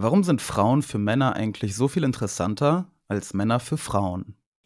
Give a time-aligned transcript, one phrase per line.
[0.00, 4.36] Warum sind Frauen für Männer eigentlich so viel interessanter als Männer für Frauen?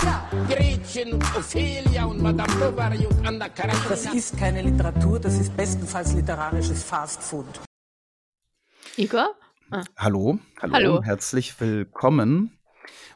[0.00, 3.88] Gretchen und Ophelia und Madame Bovary und Anna Karenina.
[3.88, 7.46] Das ist keine Literatur, das ist bestenfalls literarisches Fastfood.
[8.96, 9.34] Igor?
[9.96, 11.02] Hallo, hallo, Hallo.
[11.02, 12.58] herzlich willkommen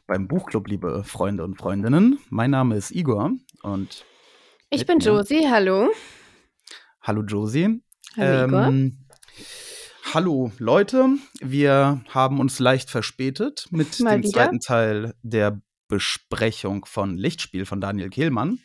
[0.07, 2.19] beim Buchclub, liebe Freunde und Freundinnen.
[2.31, 4.05] Mein Name ist Igor und
[4.71, 4.99] Ich bin.
[5.01, 5.91] Josie, hallo.
[7.03, 7.83] hallo Josie.
[8.17, 8.65] Hallo Igor.
[8.67, 9.07] Ähm,
[10.15, 11.09] hallo Leute,
[11.41, 14.33] wir haben uns leicht verspätet mit Mal dem wieder.
[14.33, 18.61] zweiten Teil der Besprechung von Lichtspiel von Daniel Kehlmann.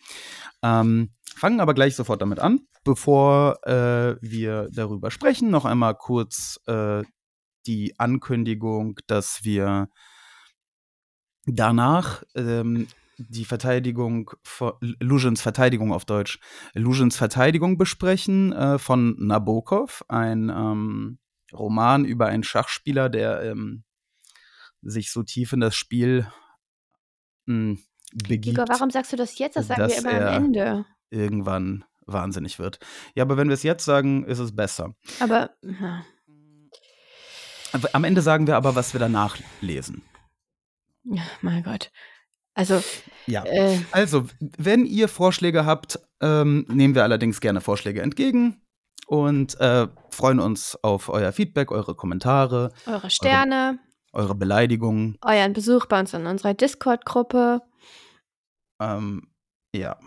[0.64, 2.62] Ähm, fangen aber gleich sofort damit an.
[2.86, 7.04] Bevor äh, wir darüber sprechen, noch einmal kurz äh,
[7.66, 9.90] die Ankündigung, dass wir
[11.48, 16.40] danach ähm, die Verteidigung von Luzhins Verteidigung auf Deutsch,
[16.74, 21.18] Luzhins Verteidigung besprechen äh, von Nabokov, ein ähm,
[21.54, 23.84] Roman über einen Schachspieler, der ähm,
[24.82, 26.28] sich so tief in das Spiel
[27.46, 27.78] mh,
[28.14, 29.56] begibt, Igor, warum sagst du das jetzt?
[29.58, 30.86] Das sagen wir immer er- am Ende.
[31.10, 32.80] irgendwann wahnsinnig wird.
[33.16, 34.94] Ja, aber wenn wir es jetzt sagen, ist es besser.
[35.20, 36.06] Aber na,
[37.94, 40.02] Am Ende sagen wir aber, was wir danach lesen.
[41.04, 41.92] ja, mein Gott.
[42.54, 42.82] Also,
[43.26, 43.44] Ja.
[43.46, 48.62] äh, Also, wenn ihr Vorschläge habt, ähm, nehmen wir allerdings gerne Vorschläge entgegen
[49.08, 53.80] und äh, freuen uns auf euer Feedback, eure Kommentare, eure Sterne,
[54.16, 55.18] eure Beleidigungen.
[55.22, 57.62] euren Besuch bei uns in unserer Discord-Gruppe.
[58.82, 59.28] Ähm,
[59.76, 59.98] ja,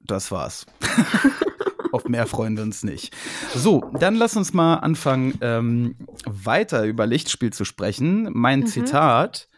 [0.00, 0.66] das war's.
[1.92, 3.14] auf mehr freuen wir uns nicht.
[3.54, 5.96] So, dann lass uns mal anfangen, ähm,
[6.26, 8.28] weiter über Lichtspiel zu sprechen.
[8.32, 8.66] Mein Mhm.
[8.66, 9.48] Zitat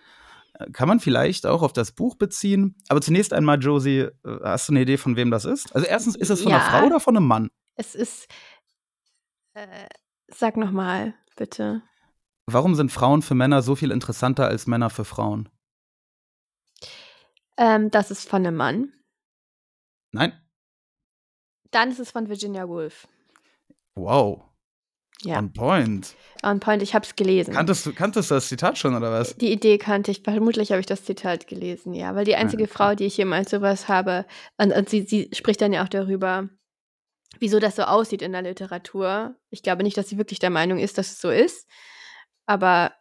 [0.55, 2.77] äh, kann man vielleicht auch auf das Buch beziehen.
[2.89, 4.11] Aber zunächst einmal, Josie, äh,
[4.45, 5.75] hast du eine Idee, von wem das ist?
[5.75, 6.71] Also erstens, ist es von einer Ja.
[6.71, 7.51] Frau oder von einem Mann?
[7.77, 8.27] Es ist.
[9.55, 9.87] Äh,
[10.29, 11.83] sag nochmal, bitte.
[12.47, 15.49] Warum sind Frauen für Männer so viel interessanter als Männer für Frauen?
[17.57, 18.93] Ähm, das ist von einem Mann.
[20.13, 20.33] Nein?
[21.71, 23.09] Dann ist es von Virginia Woolf.
[23.95, 24.43] Wow.
[25.25, 26.17] Ja, On point.
[26.43, 27.55] on point, ich habe es gelesen.
[27.55, 29.37] Kanntest du, kanntest du das Zitat schon, oder was?
[29.37, 32.17] Die Idee kannte ich, vermutlich habe ich das Zitat gelesen, ja.
[32.17, 32.73] Weil die einzige okay.
[32.73, 34.27] Frau, die ich jemals sowas habe,
[34.59, 36.49] und, und sie, sie spricht dann ja auch darüber,
[37.39, 39.37] wieso das so aussieht in der Literatur.
[39.51, 41.69] Ich glaube nicht, dass sie wirklich der Meinung ist, dass es so ist,
[42.53, 42.93] aber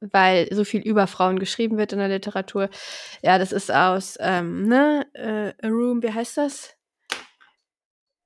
[0.00, 2.70] weil so viel über Frauen geschrieben wird in der Literatur.
[3.22, 6.74] Ja, das ist aus, ähm, ne, äh, A Room, wie heißt das?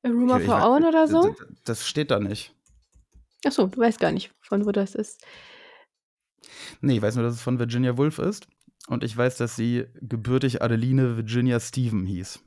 [0.05, 1.35] A Room of Her Own oder so?
[1.65, 2.55] Das steht da nicht.
[3.45, 5.25] Achso, du weißt gar nicht, von wo das ist.
[6.81, 8.47] Nee, ich weiß nur, dass es von Virginia Woolf ist.
[8.87, 12.41] Und ich weiß, dass sie gebürtig Adeline Virginia Stephen hieß.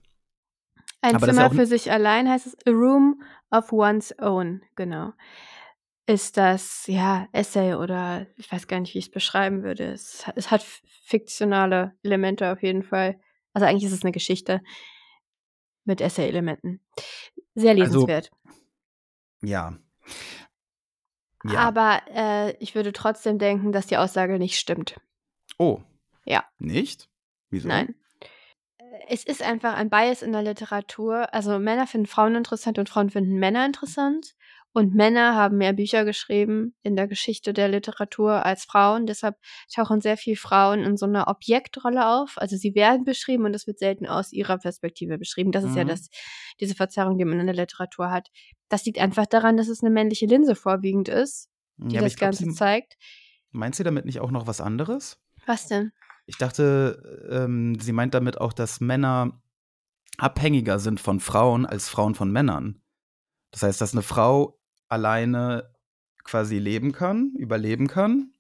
[1.01, 3.21] Ein Aber ja Zimmer für sich allein heißt es A Room
[3.51, 5.13] of One's Own, genau.
[6.09, 9.91] Ist das, ja, Essay oder ich weiß gar nicht, wie ich es beschreiben würde.
[9.91, 13.19] Es, hat- es hat fiktionale Elemente auf jeden Fall.
[13.53, 14.61] Also eigentlich ist es eine Geschichte
[15.83, 16.79] mit Essay-Elementen.
[17.55, 18.31] Sehr Also, lesenswert.
[19.41, 19.77] Ja.
[21.43, 21.59] Ja.
[21.59, 24.99] Aber äh, ich würde trotzdem denken, dass die Aussage nicht stimmt.
[25.57, 25.81] oh.
[26.25, 26.43] Ja.
[26.59, 27.09] Nicht?
[27.49, 27.69] Wieso?
[27.69, 27.95] Nein.
[28.79, 31.33] Äh, Es ist einfach ein Bias in der Literatur.
[31.33, 34.35] Also Männer finden Frauen interessant und Frauen finden Männer interessant.
[34.73, 39.07] Und Männer haben mehr Bücher geschrieben in der Geschichte der Literatur als Frauen.
[39.07, 39.35] Deshalb
[39.73, 42.33] tauchen sehr viele Frauen in so einer Objektrolle auf.
[42.37, 45.51] Also sie werden beschrieben und es wird selten aus ihrer Perspektive beschrieben.
[45.51, 45.87] Das ist ja Mhm.
[45.87, 46.09] das,
[46.59, 48.29] diese Verzerrung, die man in der Literatur hat.
[48.69, 52.27] Das liegt einfach daran, dass es eine männliche Linse vorwiegend ist, die Ja, das glaub,
[52.31, 52.97] Ganze sie- zeigt.
[53.51, 55.19] Meint sie damit nicht auch noch was anderes?
[55.47, 55.91] Was denn?
[56.27, 59.41] Ich dachte, ähm, sie meint damit auch, dass Männer
[60.17, 62.81] abhängiger sind von Frauen als Frauen von Männern.
[63.51, 64.59] Das heißt, dass eine Frau
[64.89, 65.73] alleine
[66.23, 68.33] quasi leben kann, überleben kann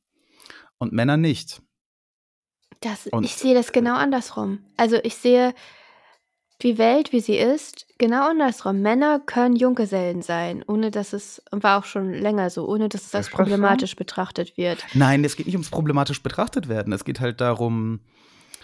[0.77, 1.61] und Männer nicht.
[2.81, 4.59] Das, Und- ich sehe das genau andersrum.
[4.75, 5.53] Also ich sehe
[6.61, 8.81] die Welt, wie sie ist, genau andersrum.
[8.81, 13.05] Männer können Junggesellen sein, ohne dass es, und war auch schon länger so, ohne dass
[13.05, 14.83] es als problematisch betrachtet wird.
[14.93, 16.93] Nein, es geht nicht ums problematisch betrachtet werden.
[16.93, 17.99] Es geht halt darum,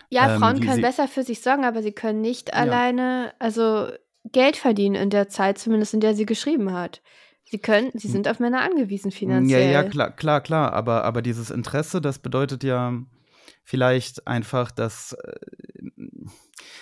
[0.09, 3.89] Ja, Ähm, Frauen können besser für sich sorgen, aber sie können nicht alleine, also
[4.31, 7.01] Geld verdienen in der Zeit, zumindest in der sie geschrieben hat.
[7.45, 9.71] Sie können, sie sind auf Männer angewiesen Ja, finanziell.
[9.71, 10.73] ja, klar, klar, klar.
[10.73, 12.93] Aber, aber dieses Interesse, das bedeutet ja
[13.63, 15.13] vielleicht einfach, dass.
[15.13, 15.35] äh,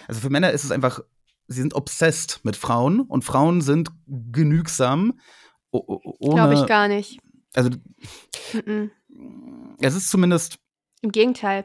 [0.08, 1.02] Also für Männer ist es einfach,
[1.48, 5.20] sie sind obsessed mit Frauen und Frauen sind genügsam.
[5.72, 7.20] Glaube ich gar nicht.
[7.54, 7.70] Also
[8.54, 8.92] Mhm.
[9.82, 10.58] es ist zumindest.
[11.02, 11.64] Im Gegenteil.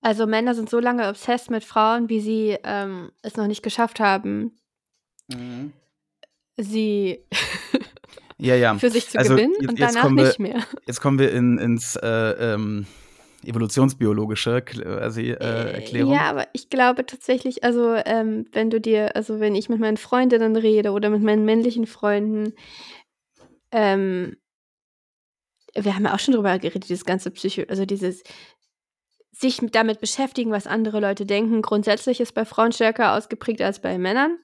[0.00, 4.00] Also Männer sind so lange obsessed mit Frauen, wie sie ähm, es noch nicht geschafft
[4.00, 4.56] haben,
[6.56, 7.24] sie
[8.38, 8.74] Ja, ja.
[8.78, 10.62] für sich zu Also, gewinnen jetzt- und danach wir- nicht mehr.
[10.86, 12.86] Jetzt kommen wir in, ins äh, ähm,
[13.44, 16.12] evolutionsbiologische quasi, äh, Erklärung.
[16.14, 19.96] Ja, aber ich glaube tatsächlich, also ähm, wenn du dir, also wenn ich mit meinen
[19.98, 22.54] Freundinnen rede oder mit meinen männlichen Freunden,
[23.72, 24.36] ähm,
[25.74, 28.22] wir haben ja auch schon drüber geredet, dieses ganze Psycho, also dieses
[29.32, 33.80] sich mit- damit beschäftigen, was andere Leute denken, grundsätzlich ist bei Frauen stärker ausgeprägt als
[33.80, 34.38] bei Männern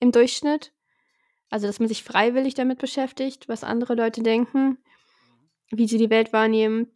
[0.00, 0.72] im Durchschnitt.
[1.50, 4.78] Also, dass man sich freiwillig damit beschäftigt, was andere Leute denken,
[5.70, 6.92] wie sie die Welt wahrnehmen.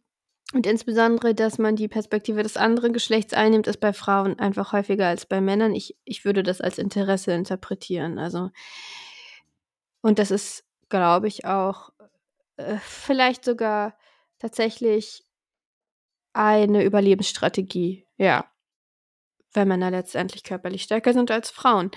[0.53, 5.07] Und insbesondere, dass man die Perspektive des anderen Geschlechts einnimmt, ist bei Frauen einfach häufiger
[5.07, 5.73] als bei Männern.
[5.73, 8.19] Ich, ich würde das als Interesse interpretieren.
[8.19, 8.51] Also,
[10.01, 11.89] und das ist, glaube ich, auch
[12.57, 13.97] äh, vielleicht sogar
[14.37, 15.25] tatsächlich
[16.33, 18.05] eine Überlebensstrategie.
[18.17, 18.51] Ja.
[19.53, 21.91] Weil Männer letztendlich körperlich stärker sind als Frauen.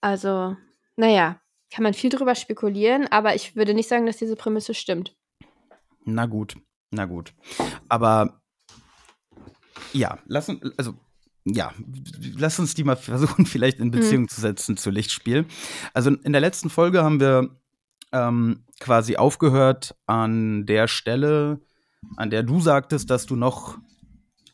[0.00, 0.56] Also,
[0.96, 1.40] naja,
[1.72, 5.16] kann man viel drüber spekulieren, aber ich würde nicht sagen, dass diese Prämisse stimmt.
[6.04, 6.56] Na gut,
[6.90, 7.34] na gut.
[7.88, 8.40] Aber
[9.92, 10.94] ja, lass uns, also
[11.44, 11.72] ja,
[12.36, 15.46] lass uns die mal versuchen, vielleicht in Beziehung zu setzen zu Lichtspiel.
[15.94, 17.56] Also in der letzten Folge haben wir
[18.12, 21.60] ähm, quasi aufgehört an der Stelle,
[22.16, 23.78] an der du sagtest, dass du noch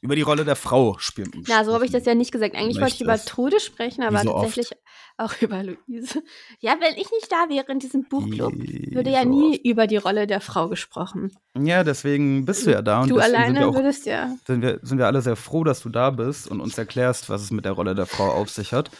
[0.02, 2.56] über die Rolle der Frau spielen Na, so habe ich das ja nicht gesagt.
[2.56, 3.16] Eigentlich wollte ich über.
[3.16, 4.46] Trude sprechen, aber so oft.
[4.46, 4.76] tatsächlich
[5.16, 6.22] auch über Luise.
[6.58, 9.96] Ja, wenn ich nicht da wäre in diesem Buchclub, würde ja so nie über die
[9.96, 11.32] Rolle der Frau gesprochen.
[11.56, 14.34] Ja, deswegen bist du ja da und du sind alleine wir, auch, würdest ja.
[14.44, 17.40] sind, wir, sind wir alle sehr froh, dass du da bist und uns erklärst, was
[17.42, 18.90] es mit der Rolle der Frau auf sich hat.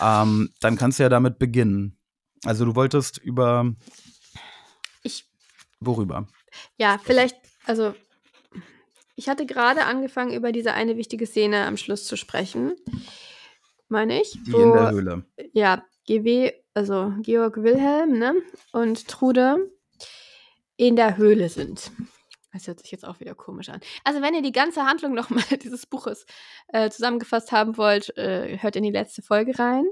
[0.00, 1.98] Ähm, dann kannst du ja damit beginnen.
[2.44, 3.74] Also du wolltest über
[5.02, 5.24] Ich,
[5.80, 6.28] worüber?
[6.76, 7.36] ja, vielleicht,
[7.66, 7.94] also
[9.14, 12.76] ich hatte gerade angefangen, über diese eine wichtige Szene am Schluss zu sprechen.
[13.88, 14.32] Meine ich.
[14.46, 15.24] Die in der Höhle.
[15.52, 18.34] ja, GW, also Georg Wilhelm, ne?
[18.72, 19.70] Und Trude
[20.76, 21.92] in der Höhle sind.
[22.52, 23.80] Das hört sich jetzt auch wieder komisch an.
[24.04, 26.26] Also, wenn ihr die ganze Handlung nochmal dieses Buches
[26.68, 29.84] äh, zusammengefasst haben wollt, äh, hört in die letzte Folge rein.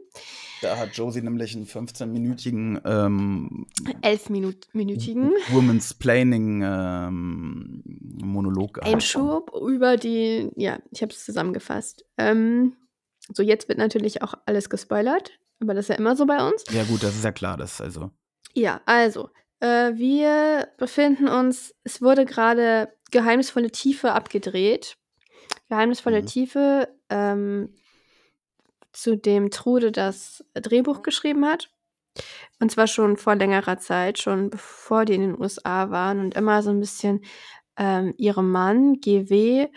[0.61, 3.67] Da hat Josie nämlich einen 15-minütigen ähm,
[4.03, 7.83] Elfminütigen Woman's Planning ähm,
[8.23, 8.85] Monolog.
[8.85, 12.05] Einschub über die, ja, ich habe es zusammengefasst.
[12.19, 12.77] Ähm,
[13.33, 16.65] so, jetzt wird natürlich auch alles gespoilert, aber das ist ja immer so bei uns.
[16.71, 18.11] Ja gut, das ist ja klar, das also.
[18.55, 19.31] Ja, also,
[19.61, 24.97] äh, wir befinden uns, es wurde gerade Geheimnisvolle Tiefe abgedreht.
[25.69, 26.27] Geheimnisvolle Mhm.
[26.27, 27.75] Tiefe, ähm,
[28.93, 31.71] zu dem Trude das Drehbuch geschrieben hat.
[32.59, 36.63] Und zwar schon vor längerer Zeit, schon bevor die in den USA waren und immer
[36.63, 37.25] so ein bisschen
[37.77, 39.69] ähm, ihrem Mann, GW,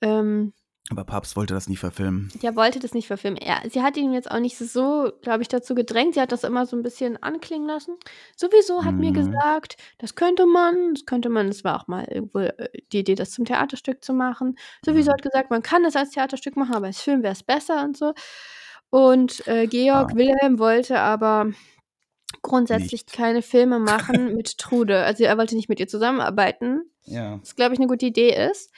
[0.00, 0.52] ähm,
[0.90, 2.30] Aber Papst wollte das nie verfilmen.
[2.42, 3.38] ja, wollte das nicht verfilmen.
[3.40, 6.12] Er, sie hat ihn jetzt auch nicht so, glaube ich, dazu gedrängt.
[6.14, 7.96] Sie hat das immer so ein bisschen anklingen lassen.
[8.36, 9.14] Sowieso hat mir Mhm.
[9.14, 13.14] gesagt, das könnte man, das könnte man, es war auch mal irgendwo äh, die Idee,
[13.14, 14.58] das zum Theaterstück zu machen.
[14.84, 15.14] Sowieso Mhm.
[15.14, 17.96] hat gesagt, man kann das als Theaterstück machen, aber als Film wäre es besser und
[17.96, 18.12] so.
[18.90, 20.16] Und äh, Georg Ah.
[20.16, 21.46] Wilhelm wollte aber
[22.42, 23.12] grundsätzlich Nicht.
[23.12, 25.02] keine Filme machen mit Trude.
[25.02, 27.38] Also er wollte nicht mit ihr zusammenarbeiten Ja.
[27.40, 28.70] was glaube ich eine gute Idee ist,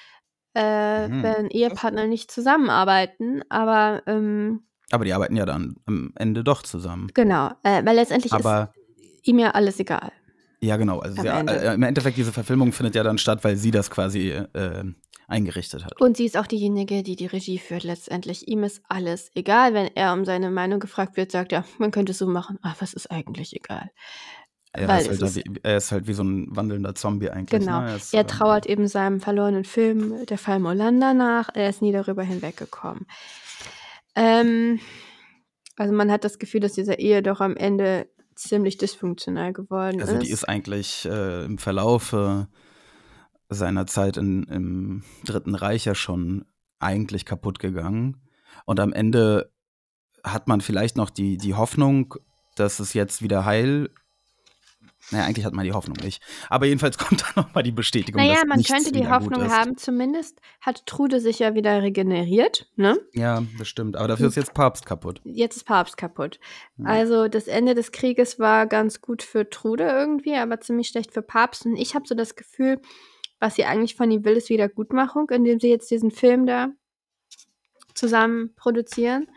[0.56, 1.22] äh, Mhm.
[1.22, 7.10] wenn Ehepartner nicht zusammenarbeiten, aber ähm, Aber die arbeiten ja dann am Ende doch zusammen.
[7.14, 8.72] genau, äh, weil letztendlich Aber
[9.12, 10.10] ist ihm ja alles egal.
[10.60, 11.00] ja, genau.
[11.00, 11.52] Also Ende.
[11.60, 14.84] äh, im Endeffekt, diese Verfilmung findet ja dann statt, weil sie das quasi äh,
[15.28, 16.00] eingerichtet hat.
[16.00, 18.46] Und sie ist auch diejenige, die die Regie führt letztendlich.
[18.48, 22.12] Ihm ist alles egal, wenn er um seine Meinung gefragt wird, sagt er, man könnte
[22.12, 22.58] es so machen.
[22.62, 23.90] Ach, was ist eigentlich egal?
[24.76, 27.60] Er weil ist, halt wie, er ist halt wie so ein wandelnder Zombie eigentlich.
[27.60, 27.80] Genau.
[27.80, 27.96] Ne?
[27.96, 31.48] ist, Er ähm, trauert eben seinem verlorenen Film Der Fall Molander nach.
[31.54, 33.06] Er ist nie darüber hinweggekommen.
[34.14, 34.80] Ähm,
[35.76, 40.14] also man hat das Gefühl, dass diese Ehe doch am Ende ziemlich dysfunktional geworden Also
[40.14, 40.22] ist.
[40.22, 42.44] die ist eigentlich äh, im Verlauf äh,
[43.48, 46.44] seiner Zeit in, im Dritten Reich ja schon
[46.78, 48.20] eigentlich kaputt gegangen.
[48.64, 49.50] Und am Ende
[50.24, 52.14] hat man vielleicht noch die, die Hoffnung,
[52.56, 53.90] dass es jetzt wieder heil
[55.10, 56.22] Naja, eigentlich hat man die Hoffnung nicht.
[56.48, 58.20] Aber jedenfalls kommt da nochmal die Bestätigung.
[58.20, 62.98] Naja, man könnte die Hoffnung haben, zumindest hat Trude sich ja wieder regeneriert, ne?
[63.12, 63.96] Ja, das stimmt.
[63.96, 65.20] Aber dafür ist jetzt Papst kaputt.
[65.24, 66.40] Jetzt ist Papst kaputt.
[66.78, 66.86] Ja.
[66.86, 71.22] Also das Ende des Krieges war ganz gut für Trude irgendwie, aber ziemlich schlecht für
[71.22, 71.66] Papst.
[71.66, 72.80] Und ich habe so das Gefühl,
[73.38, 76.70] was sie eigentlich von ihm will, ist Wiedergutmachung, indem sie jetzt diesen Film da
[77.96, 79.28] zusammen produzieren.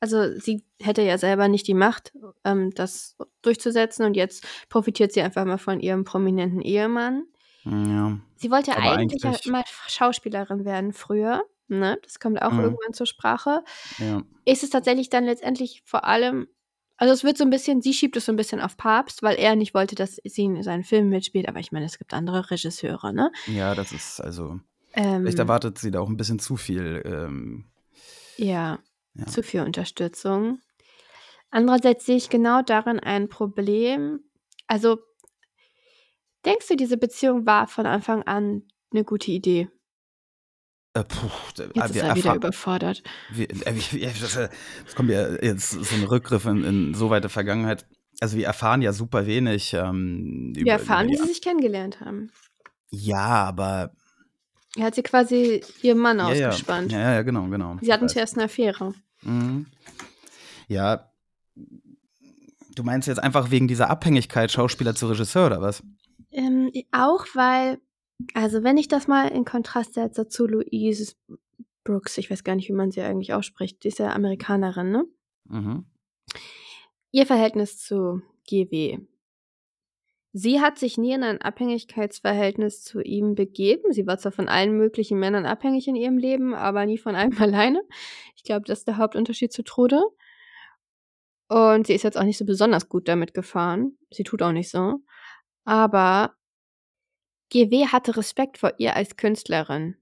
[0.00, 2.12] Also sie hätte ja selber nicht die Macht,
[2.44, 7.24] ähm, das durchzusetzen und jetzt profitiert sie einfach mal von ihrem prominenten Ehemann.
[7.64, 8.18] Ja.
[8.36, 11.42] Sie wollte Aber eigentlich, ja eigentlich- mal Schauspielerin werden früher.
[11.68, 11.98] Ne?
[12.02, 12.60] Das kommt auch Mhm.
[12.60, 13.62] irgendwann zur Sprache.
[13.98, 14.22] ja.
[14.44, 16.48] Ist es tatsächlich dann letztendlich vor allem,
[16.96, 19.36] also es wird so ein bisschen, sie schiebt es so ein bisschen auf Papst, weil
[19.36, 21.48] er nicht wollte, dass sie in seinen Film mitspielt.
[21.48, 23.30] Aber ich meine, es gibt andere Regisseure, ne?
[23.46, 24.58] Ja, das ist also.
[24.94, 27.00] Ähm, Vielleicht erwartet sie da auch ein bisschen zu viel.
[27.06, 27.64] Ähm,
[28.36, 28.78] Ja,
[29.14, 29.26] Ja.
[29.26, 30.60] zu viel Unterstützung.
[31.50, 34.20] Andererseits sehe ich genau darin ein Problem.
[34.66, 34.98] Also,
[36.46, 38.62] denkst du, diese Beziehung war von Anfang an
[38.92, 39.68] eine gute Idee?
[40.94, 43.02] äh, puh, Jetzt wir ist er wieder überfordert.
[43.30, 44.48] wir, äh, das, äh,
[44.94, 47.86] kommt ja jetzt so ein Rückgriff in, in so weite Vergangenheit.
[48.20, 49.72] Also wir erfahren ja super wenig.
[49.74, 52.30] Ähm, Wir erfahren, über wie sie sich kennengelernt haben.
[52.90, 53.92] Ja, aber.
[54.76, 56.92] Er hat sie quasi ihrem Mann Ja, ja, ausgespannt.
[56.92, 57.76] ja, ja, genau, genau.
[57.82, 58.94] Sie hatten zuerst eine Affäre.
[59.22, 59.66] Mhm.
[60.68, 61.10] Ja.
[62.74, 65.82] Du meinst jetzt einfach wegen dieser Abhängigkeit Schauspieler zu Regisseur oder was?
[66.30, 67.78] Ähm, auch weil,
[68.32, 71.12] also wenn ich das mal in Kontrast setze zu Louise
[71.84, 75.04] Brooks, ich weiß gar nicht, wie man sie eigentlich ausspricht, die ist ja Amerikanerin, ne?
[75.48, 75.84] Mhm.
[77.10, 79.00] Ihr Verhältnis zu GW.
[80.34, 83.92] Sie hat sich nie in ein Abhängigkeitsverhältnis zu ihm begeben.
[83.92, 87.36] Sie war zwar von allen möglichen Männern abhängig in ihrem Leben, aber nie von einem
[87.40, 87.82] alleine.
[88.36, 90.02] Ich glaube, das ist der Hauptunterschied zu Trude.
[91.48, 93.98] Und sie ist jetzt auch nicht so besonders gut damit gefahren.
[94.10, 95.00] Sie tut auch nicht so.
[95.64, 96.34] Aber
[97.50, 99.96] GW hatte Respekt vor ihr als Künstlerin.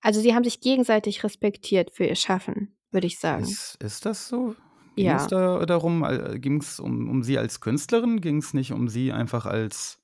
[0.00, 3.44] Also sie haben sich gegenseitig respektiert für ihr Schaffen, würde ich sagen.
[3.44, 4.56] Ist, ist das so?
[4.98, 5.16] Ging Ja.
[5.16, 6.04] es da darum,
[6.40, 8.20] ging es um, um sie als Künstlerin?
[8.20, 9.98] Ging es nicht um sie einfach als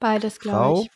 [0.00, 0.90] Beides, glaube ich.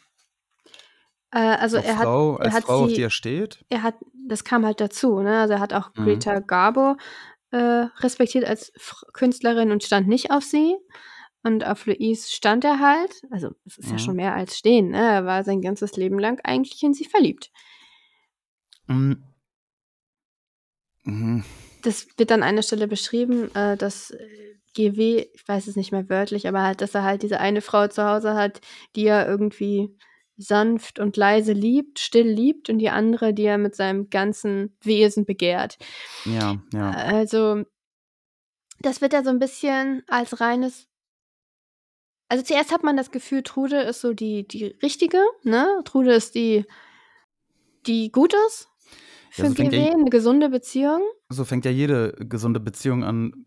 [1.30, 3.64] Äh, also Noch er hat, Frau, er als hat Frau, auf sie- die er steht?
[3.70, 3.94] er hat,
[4.28, 5.40] das kam halt dazu, ne?
[5.40, 6.04] Also er hat auch Mhm.
[6.04, 6.96] Greta Garbo
[7.52, 10.76] äh, respektiert als F Künstlerin und stand nicht auf sie.
[11.42, 13.22] Und auf Louise stand er halt.
[13.30, 13.98] Also es ist ja Mhm.
[13.98, 14.98] schon mehr als stehen, ne?
[15.00, 17.50] Er war sein ganzes Leben lang eigentlich in sie verliebt.
[18.86, 19.22] Mhm.
[21.04, 21.44] Mhm.
[21.82, 26.08] Das wird an einer Stelle beschrieben, äh, dass äh, GW, ich weiß es nicht mehr
[26.08, 28.60] wörtlich, aber halt, dass er halt diese eine Frau zu Hause hat,
[28.96, 29.94] die er irgendwie
[30.36, 35.24] sanft und leise liebt, still liebt und die andere, die er mit seinem ganzen Wesen
[35.24, 35.78] begehrt.
[36.24, 36.90] Ja, ja.
[36.90, 37.64] Also,
[38.80, 40.88] das wird ja so ein bisschen als reines.
[42.28, 45.82] Also zuerst hat man das Gefühl, Trude ist so die, die richtige, ne?
[45.84, 46.64] Trude ist die,
[47.86, 48.71] die gut ist
[49.32, 51.00] für Ja, so fängt GW, ja- eine gesunde Beziehung.
[51.30, 53.46] So fängt ja jede gesunde Beziehung an,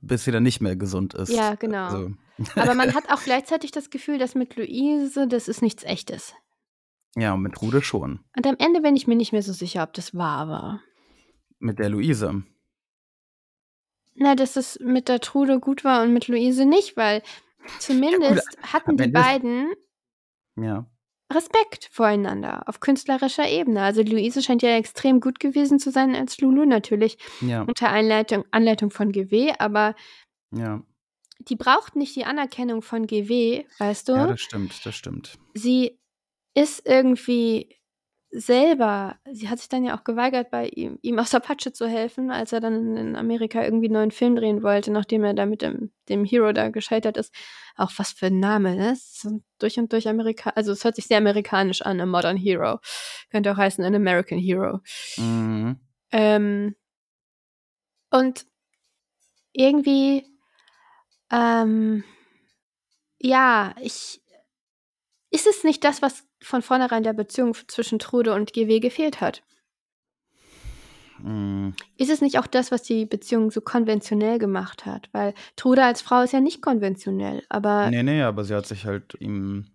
[0.00, 1.30] bis sie dann nicht mehr gesund ist.
[1.30, 1.84] Ja, genau.
[1.86, 2.10] Also,
[2.56, 6.34] Aber man hat auch gleichzeitig das Gefühl, dass mit Luise, das ist nichts Echtes.
[7.16, 8.20] ja, und mit Rude schon.
[8.36, 10.80] Und am Ende bin ich mir nicht mehr so sicher, ob das wahr war.
[11.58, 12.42] Mit der Luise.
[14.16, 17.22] Na, dass es mit der Trude gut war und mit Luise nicht, weil
[17.80, 19.72] zumindest hatten am die Ende- beiden
[20.56, 20.86] Ja.
[21.32, 23.82] Respekt voreinander auf künstlerischer Ebene.
[23.82, 28.44] Also Luise scheint ja extrem gut gewesen zu sein als Lulu, natürlich Ja, unter Einleitung,
[28.50, 29.94] Anleitung von GW, aber
[30.52, 30.82] ja.
[31.40, 34.12] die braucht nicht die Anerkennung von GW, weißt du?
[34.12, 35.38] Ja, das stimmt, das stimmt.
[35.54, 35.98] sie
[36.54, 37.76] ist irgendwie
[38.36, 41.86] selber, sie hat sich dann ja auch geweigert, bei ihm, ihm aus der Patsche zu
[41.86, 45.46] helfen, als er dann in Amerika irgendwie einen neuen Film drehen wollte, nachdem er da
[45.46, 47.32] mit dem, dem Hero da gescheitert ist.
[47.76, 48.92] Auch was für ein Name, ne?
[48.92, 52.80] Ist durch und durch Amerika, also es hört sich sehr amerikanisch an, a Modern Hero.
[53.30, 54.80] Könnte auch heißen, an American Hero.
[55.16, 55.78] Mhm.
[56.10, 56.74] Ähm,
[58.10, 58.46] und
[59.52, 60.26] irgendwie,
[61.30, 62.02] ähm,
[63.20, 64.20] ja, ich,
[65.30, 69.42] ist es nicht das, was von vornherein der Beziehung zwischen Trude und GW gefehlt hat?
[71.18, 71.74] Mhm.
[71.96, 75.08] Ist es nicht auch das, was die Beziehung so konventionell gemacht hat?
[75.12, 78.84] Weil Trude als Frau ist ja nicht konventionell, aber Nee, nee, aber sie hat sich
[78.84, 79.66] halt ihm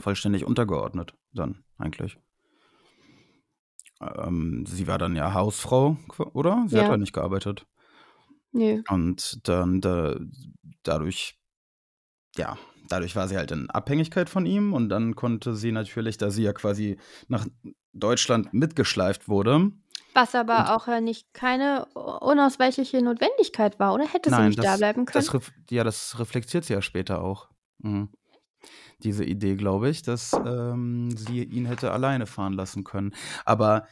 [0.00, 2.18] vollständig untergeordnet, dann eigentlich.
[4.00, 5.96] Ähm, sie war dann ja Hausfrau,
[6.32, 6.64] oder?
[6.68, 6.90] Sie hat Ja.
[6.90, 7.66] ja nicht gearbeitet.
[8.52, 8.82] nö.
[8.88, 10.16] Und dann da,
[10.82, 11.38] dadurch,
[12.36, 16.30] ja, dadurch war sie halt in Abhängigkeit von ihm und dann konnte sie natürlich, da
[16.30, 17.46] sie ja quasi nach
[17.92, 19.72] Deutschland mitgeschleift wurde,
[20.14, 24.06] Was aber auch ja nicht keine unausweichliche Notwendigkeit war, oder?
[24.06, 25.26] Hätte sie Nein, nicht da das, bleiben können?
[25.26, 27.48] das, ja, das reflektiert sie ja später auch.
[27.78, 28.10] Mhm.
[29.00, 33.14] Diese Idee, glaube ich, dass ähm, sie ihn hätte alleine fahren lassen können.
[33.44, 33.86] Aber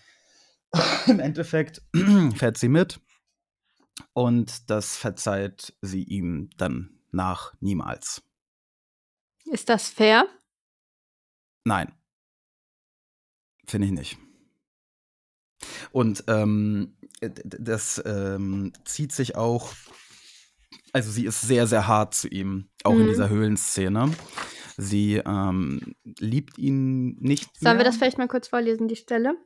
[1.06, 1.82] im Endeffekt
[2.36, 3.00] fährt sie mit
[4.12, 8.22] und das verzeiht sie ihm dann nach niemals.
[9.50, 10.26] Ist das fair?
[11.64, 11.92] Nein.
[13.66, 14.18] Finde ich nicht.
[15.92, 16.96] Und ähm,
[17.44, 19.72] das ähm, zieht sich auch,
[20.92, 23.08] also sie ist sehr, sehr hart zu ihm, auch in Mhm.
[23.08, 24.12] dieser Höhlenszene.
[24.76, 27.84] Sie ähm, liebt ihn nicht Sollen wir mehr.
[27.84, 29.36] das vielleicht mal kurz vorlesen, die Stelle?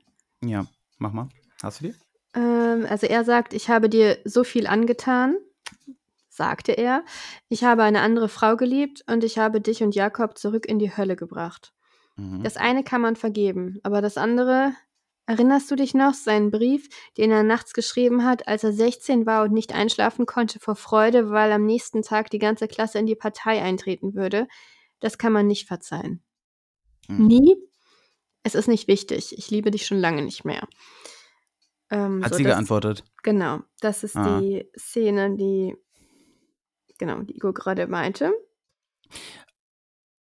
[0.43, 0.67] Ja,
[0.99, 1.28] mach mal.
[1.62, 1.95] Hast du die?
[2.35, 5.37] Ähm, also er sagt, ich habe dir so viel angetan,
[6.38, 7.04] sagte er.
[7.50, 10.97] Ich habe eine andere Frau geliebt und ich habe dich und Jakob zurück in die
[10.97, 11.75] Hölle gebracht.
[12.16, 12.42] Mhm.
[12.42, 14.73] Das eine kann man vergeben, aber das andere,
[15.26, 19.42] erinnerst du dich noch, seinen Brief, den er nachts geschrieben hat, als er 16 war
[19.45, 23.14] und nicht einschlafen konnte vor Freude, weil am nächsten Tag die ganze Klasse in die
[23.16, 24.49] Partei eintreten würde?
[25.00, 26.23] Das kann man nicht verzeihen.
[27.09, 27.26] Mhm.
[27.26, 27.57] Nie?
[28.45, 29.37] Es ist nicht wichtig.
[29.37, 30.66] Ich liebe dich schon lange nicht mehr.
[31.90, 33.04] Ähm, Hat so, sie das- geantwortet?
[33.23, 34.40] Genau, das ist Ah.
[34.40, 35.75] die Szene, die
[36.99, 38.33] genau, die Igo gerade meinte.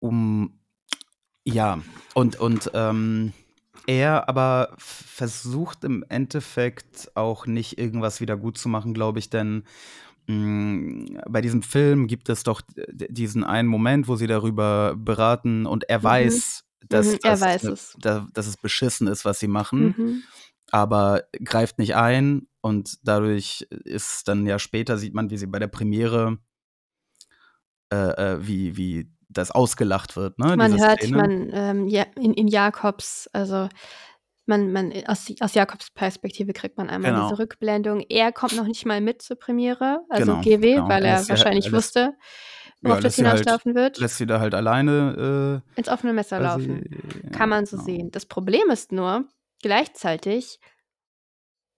[0.01, 0.59] Um
[1.45, 1.81] ja,
[2.15, 3.33] und, und ähm,
[3.87, 9.65] er aber versucht im Endeffekt auch nicht irgendwas wieder gut zu machen, glaube ich, denn
[10.29, 15.89] mh, bei diesem Film gibt es doch diesen einen Moment, wo sie darüber beraten und
[15.89, 16.05] er Mhm.
[16.05, 17.97] weiß, dass, Mhm, er dass, weiß es.
[17.99, 20.23] Da, dass es beschissen ist, was sie machen, Mhm.
[20.71, 25.59] aber greift nicht ein und dadurch ist dann ja später, sieht man, wie sie bei
[25.59, 26.39] der Premiere,
[27.93, 30.39] äh, äh, wie, wie das ausgelacht wird.
[30.39, 30.57] Ne?
[30.57, 31.17] Man diese hört, Szene.
[31.17, 33.69] man ähm, ja, in, in Jakobs, also
[34.47, 37.29] man, man aus, aus Jakobs Perspektive kriegt man einmal Genau.
[37.29, 38.01] diese Rückblendung.
[38.09, 40.89] Er kommt noch nicht mal mit zur Premiere, also Genau, GW, genau.
[40.89, 42.15] weil Er er sie- wahrscheinlich er lässt- wusste,
[42.83, 43.99] worauf das lässt sie halt- hinauslaufen wird.
[43.99, 47.03] lässt sie da halt alleine ins offene Messer äh, quasi- laufen.
[47.25, 47.87] ja, Kann man so genau.
[47.87, 48.11] sehen.
[48.11, 49.25] Das Problem ist nur,
[49.63, 50.59] gleichzeitig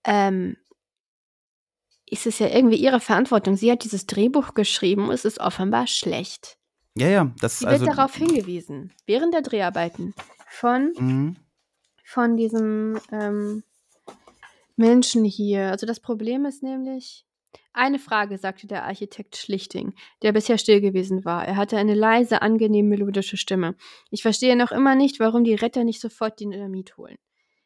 [0.05, 0.57] ähm,
[2.07, 3.55] ist es ja irgendwie ihre Verantwortung.
[3.55, 6.57] Sie hat dieses Drehbuch geschrieben, es ist offenbar schlecht.
[6.97, 7.85] Ja, ja, das Sie also.
[7.85, 10.13] wird darauf hingewiesen, während der Dreharbeiten
[10.49, 11.35] von, Mhm.
[12.05, 13.63] von diesem ähm,
[14.77, 15.71] Menschen hier.
[15.71, 17.25] Also das Problem ist nämlich,
[17.73, 21.45] eine Frage, sagte der Architekt Schlichting, der bisher still gewesen war.
[21.45, 23.75] Er hatte eine leise, angenehm melodische Stimme.
[24.11, 27.17] Ich verstehe noch immer nicht, warum die Retter nicht sofort den Dynamit holen.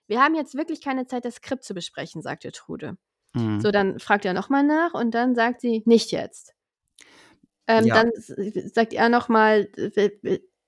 [0.07, 2.97] Wir haben jetzt wirklich keine Zeit, das Skript zu besprechen, sagte Trude.
[3.33, 3.61] Mhm.
[3.61, 6.53] So, dann fragt er nochmal nach und dann sagt sie, nicht jetzt.
[7.67, 7.95] Ähm, Ja.
[8.03, 9.69] Dann sagt er nochmal,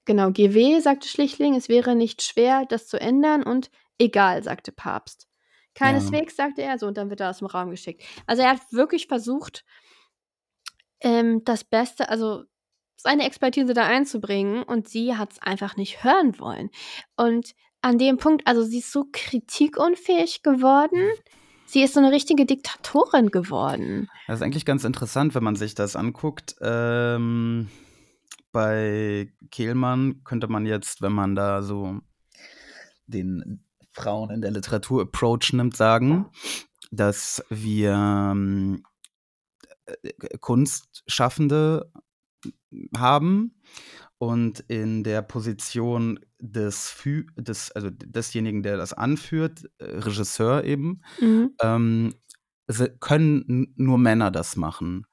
[0.05, 5.27] genau, GW, sagte Schlichtling, es wäre nicht schwer, das zu ändern und egal, sagte Papst.
[5.73, 8.03] Keineswegs, sagte er, so, und dann wird er aus dem Raum geschickt.
[8.27, 9.63] Also er hat wirklich versucht,
[10.99, 12.43] ähm, das Beste, also
[12.97, 16.69] seine Expertise da einzubringen und sie hat es einfach nicht hören wollen.
[17.15, 21.09] Und an dem Punkt, also sie ist so kritikunfähig geworden.
[21.71, 24.09] Sie ist so eine richtige Diktatorin geworden.
[24.27, 26.57] Das ist eigentlich ganz interessant, wenn man sich das anguckt.
[26.59, 27.69] Ähm,
[28.51, 32.01] bei Kehlmann könnte man jetzt, wenn man da so
[33.05, 36.29] den Frauen in der Literatur Approach nimmt, sagen,
[36.91, 38.83] dass wir ähm,
[39.85, 41.89] äh, Kunstschaffende
[42.97, 43.61] haben
[44.21, 51.01] und in der Position des, Fü des also desjenigen, der das anführt, äh, Regisseur eben,
[51.19, 51.55] Mhm.
[51.61, 52.13] ähm,
[52.99, 55.05] können nur Männer das machen.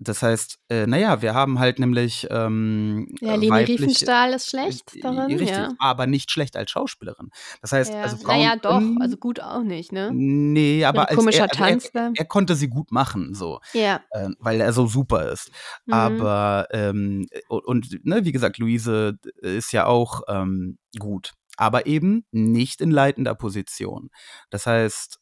[0.00, 4.48] Das heißt, äh, naja, wir haben halt nämlich ähm, Ja, äh, Leni weibliche- Riefenstahl ist
[4.48, 5.72] schlecht äh, darin, Richtig, ja.
[5.80, 7.30] aber nicht schlecht als Schauspielerin.
[7.62, 8.02] Das heißt, ja.
[8.02, 10.10] also Frauen naja, doch, also gut auch nicht, ne?
[10.12, 12.10] Nee, aber als komischer er, also er, Tanz da.
[12.14, 14.00] er konnte sie gut machen, so, Ja.
[14.10, 15.50] äh, weil er so super ist.
[15.86, 15.92] Mhm.
[15.94, 22.24] Aber ähm, und, und ne, wie gesagt, Luise ist ja auch ähm, gut, aber eben
[22.30, 24.10] nicht in leitender Position.
[24.50, 25.18] Das heißt,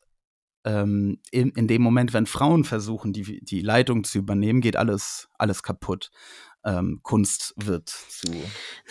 [0.66, 5.28] ähm, in, in dem Moment, wenn Frauen versuchen, die, die Leitung zu übernehmen, geht alles,
[5.38, 6.10] alles kaputt.
[6.64, 8.32] Ähm, Kunst wird zu, zu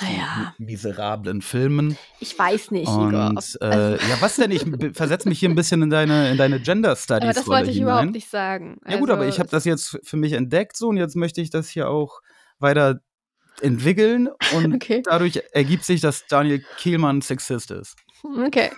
[0.02, 0.54] Naja.
[0.58, 1.98] mi- miserablen Filmen.
[2.22, 3.32] Ich weiß nicht, Igor.
[3.32, 4.52] ob- Und äh, ja, was denn?
[4.52, 7.24] Ich versetze mich hier ein bisschen in deine, in deine Gender Studies.
[7.26, 7.92] aber das Rolle wollte ich hinein.
[7.94, 8.78] überhaupt nicht sagen.
[8.88, 11.42] Ja gut, aber Also, ich habe das jetzt für mich entdeckt so und jetzt möchte
[11.42, 12.22] ich das hier auch
[12.60, 13.02] weiter
[13.60, 15.02] entwickeln und Okay.
[15.04, 17.96] dadurch ergibt sich, dass Daniel Kehlmann Sexist ist.
[18.46, 18.72] Okay.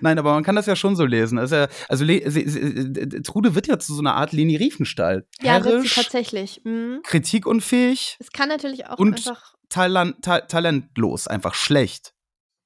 [0.00, 1.38] Nein, aber man kann das ja schon so lesen.
[1.38, 5.26] Also äh, Trude wird ja zu so einer Art Leni Riefenstahl.
[5.40, 6.60] Ja, wird sie Herrisch, tatsächlich.
[6.64, 7.00] Mhm.
[7.02, 9.54] kritikunfähig, Es kann natürlich auch Und- einfach.
[9.68, 12.14] talan ta talentlos, einfach schlecht.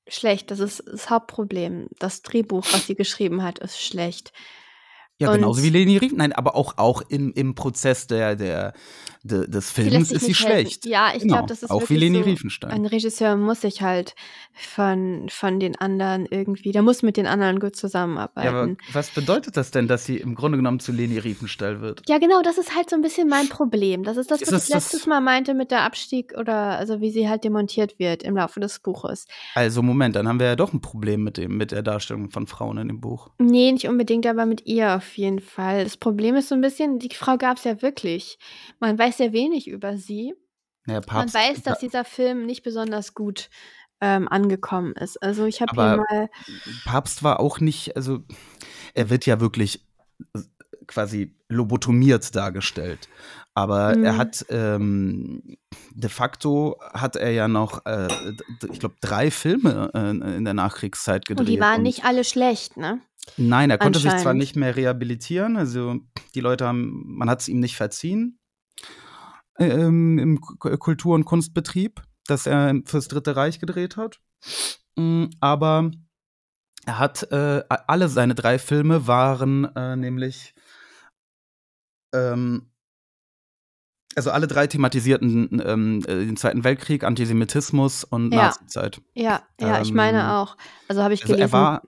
[0.09, 0.51] schlecht.
[0.51, 1.89] Das ist das Hauptproblem.
[1.99, 4.33] Das Drehbuch, was sie geschrieben hat, ist schlecht.
[5.19, 6.13] Ja, Und genauso wie Leni Rief.
[6.17, 8.73] Nein, aber auch, auch im, im Prozess der, der,
[9.23, 10.85] de, des Films ist sie schlecht.
[10.85, 11.35] Ja, ich Genau.
[11.35, 12.25] glaube, das ist auch wie Leni so.
[12.25, 12.71] Riefenstein.
[12.73, 14.17] Ein Regisseur muss sich halt
[14.53, 18.79] von, von den anderen irgendwie, der muss mit den anderen gut Ja, aber zusammenarbeiten.
[18.93, 22.03] was bedeutet das denn, dass sie im Grunde genommen zu Leni Riefenstahl wird?
[22.09, 24.03] Ja, genau, das ist halt so ein bisschen mein Problem.
[24.03, 26.55] Das ist das, Ist was das ich das- letztes Mal meinte mit der Abstieg oder
[26.79, 29.27] also wie sie halt demontiert wird im Laufe des Buches.
[29.55, 32.47] Also Moment, dann haben wir ja doch ein Problem mit dem, mit der Darstellung von
[32.47, 33.31] Frauen in dem Buch.
[33.39, 35.85] Nee, nicht unbedingt, aber mit ihr auf jeden Fall.
[35.85, 38.39] Das Problem ist so ein bisschen, die Frau gab es ja wirklich.
[38.81, 40.35] Man weiß sehr wenig über sie.
[40.87, 43.51] Man Papst, weiß, dass dieser Film nicht besonders gut
[44.01, 45.23] ähm, angekommen ist.
[45.23, 46.29] Also ich habe hier mal,
[46.85, 48.21] Papst war auch nicht, also
[48.95, 49.87] er wird ja wirklich
[50.89, 53.09] quasi lobotomiert dargestellt.
[53.55, 54.17] Aber er Mhm.
[54.17, 55.57] hat ähm,
[55.95, 58.09] de facto hat er ja noch, äh,
[58.73, 61.47] ich glaube, drei Filme äh, in der Nachkriegszeit gedreht.
[61.47, 63.01] und die waren und- nicht alle schlecht, ne?
[63.37, 66.01] Nein, er konnte sich zwar nicht mehr rehabilitieren, also
[66.35, 68.39] die Leute haben, man hat es ihm nicht verziehen
[69.59, 74.21] ähm, im Kultur- und Kunstbetrieb, dass er fürs Dritte Reich gedreht hat.
[74.97, 75.91] Mm, Aber
[76.85, 80.55] er hat äh, alle seine drei Filme waren äh, nämlich
[82.15, 82.69] ähm,
[84.15, 88.47] also alle drei thematisierten ähm, äh, den Zweiten Weltkrieg, Antisemitismus und Ja.
[88.49, 89.01] Nazizeit.
[89.15, 90.57] Ja, ja, ich meine Ähm, auch.
[90.89, 91.55] Also habe ich Also gelesen.
[91.55, 91.83] er war,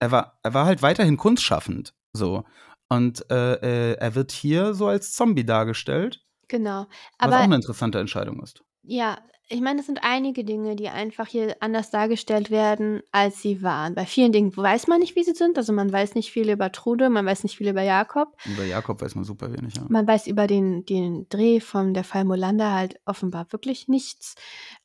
[0.00, 2.44] er war, er war halt weiterhin kunstschaffend, so.
[2.88, 6.80] Und äh, äh, er wird hier so als Zombie dargestellt, genau.
[6.80, 8.64] was auch Aber eine interessante Entscheidung ist.
[8.82, 9.18] ja,
[9.52, 13.96] ich meine, es sind einige Dinge, die einfach hier anders dargestellt werden, als sie waren.
[13.96, 15.58] Bei vielen Dingen weiß man nicht, wie sie sind.
[15.58, 18.28] Also man weiß nicht viel über Trude, man weiß nicht viel über Jakob.
[18.44, 19.74] Über Jakob weiß man super wenig.
[19.74, 19.86] Ja.
[19.88, 24.36] Man weiß über den, den Dreh von der Fall Molander halt offenbar wirklich nichts.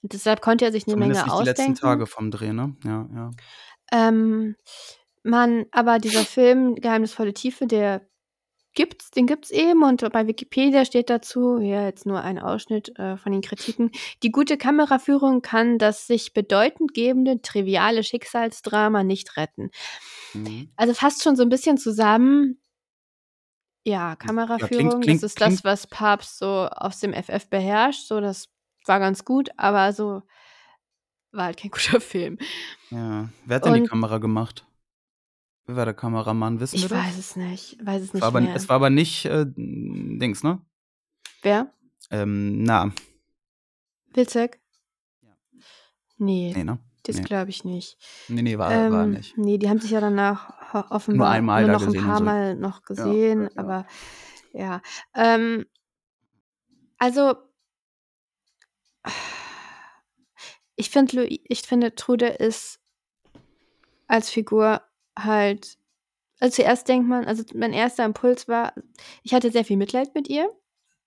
[0.01, 1.71] Und deshalb konnte er sich eine Zumindest Menge nicht die ausdenken.
[1.73, 2.75] letzten Tage vom Dreh, ne?
[2.83, 3.31] Ja, ja.
[3.91, 4.55] Ähm,
[5.25, 8.07] man, aber dieser Film, Geheimnisvolle Tiefe, der
[8.73, 13.15] gibt's, den gibt's eben und bei Wikipedia steht dazu, ja, jetzt nur ein Ausschnitt äh,
[13.15, 13.89] von den Kritiken.
[14.21, 19.71] Die gute Kameraführung kann das sich bedeutend gebende, triviale Schicksalsdrama nicht retten.
[20.33, 20.69] Mhm.
[20.75, 22.59] Also fast schon so ein bisschen zusammen.
[23.85, 28.07] Ja, Kameraführung, klingt- das ist klingt- das, was Papst so aus dem FF beherrscht.
[28.07, 28.49] So, das
[28.85, 30.21] war ganz gut, aber so
[31.31, 32.37] war halt kein guter Film.
[32.89, 33.29] ja.
[33.45, 34.65] Wer hat denn die Und- Kamera gemacht?
[35.65, 36.59] Wer war der Kameramann?
[36.59, 36.99] Wissen Ich wir das?
[37.05, 38.55] weiß es nicht, weiß es nicht war aber, mehr.
[38.55, 40.61] es war aber nicht äh, Dings, ne?
[41.41, 41.73] Wer?
[42.11, 42.91] Ähm, na,
[44.13, 44.59] Wilczek?
[46.17, 46.79] Nee, nee, ne?
[47.03, 47.23] das nee.
[47.23, 47.97] glaube ich nicht.
[48.29, 49.37] Nee, nee, war, ähm, war nicht.
[49.37, 52.23] Nee, die haben sich ja danach offenbar einmal nur da noch ein paar so.
[52.23, 53.61] Mal noch Ja, gesehen, ja, ja.
[53.61, 53.87] aber
[54.53, 54.81] ja.
[55.13, 55.65] Ähm,
[56.97, 57.35] also
[60.75, 62.79] ich Louis- ich finde, Trude ist
[64.07, 64.81] als Figur
[65.17, 65.77] halt.
[66.39, 68.73] Also zuerst denkt man, also mein erster Impuls war,
[69.23, 70.49] ich hatte sehr viel Mitleid mit ihr.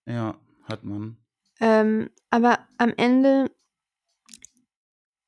[0.06, 1.18] Ja, hat man.
[1.60, 3.50] Ähm, aber am Ende,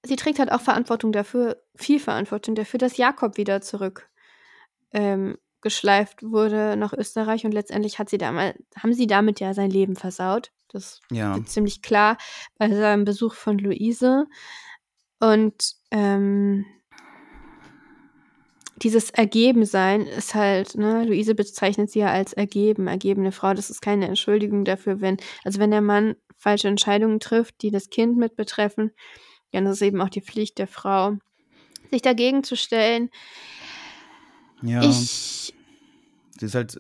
[0.05, 4.09] sie trägt halt auch Verantwortung dafür, viel Verantwortung dafür, dass Jakob wieder zurück
[4.93, 9.71] ähm, geschleift wurde nach Österreich und letztendlich hat sie damals, haben sie damit ja sein
[9.71, 10.51] Leben versaut.
[10.69, 11.35] Das Ja.
[11.37, 12.17] wird ziemlich klar
[12.57, 14.27] bei seinem Besuch von Luise.
[15.19, 16.65] Und ähm,
[18.83, 23.55] dieses Ergebensein ist halt, ne, Luise bezeichnet sie ja als ergeben, ergebene Frau.
[23.55, 27.91] Das ist keine Entschuldigung dafür, wenn, also wenn der Mann falsche Entscheidungen trifft, die das
[27.91, 28.93] Kind mit betreffen,
[29.53, 31.19] dann ist es eben auch die Pflicht der Frau,
[31.91, 33.11] sich dagegen zu stellen.
[34.63, 34.83] Ja.
[34.83, 35.55] Ich,
[36.39, 36.79] Sie ist halt,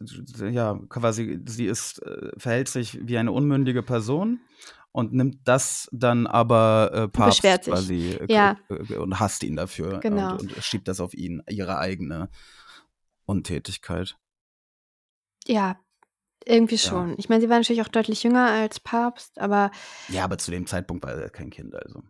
[0.51, 4.41] ja, quasi, sie ist, äh, verhält sich wie eine unmündige Person
[4.93, 7.73] und nimmt das dann aber äh, Papst beschwert sich.
[7.73, 8.57] quasi äh, Ja.
[8.69, 10.33] äh, und hasst ihn dafür Genau.
[10.33, 12.29] und, und schiebt das auf ihn, ihre eigene
[13.25, 14.17] Untätigkeit.
[15.47, 15.79] ja,
[16.45, 16.89] irgendwie Ja.
[16.89, 17.15] schon.
[17.19, 19.71] Ich meine, sie war natürlich auch deutlich jünger als Papst, aber
[20.09, 22.03] Ja, aber zu dem Zeitpunkt war er kein Kind, also.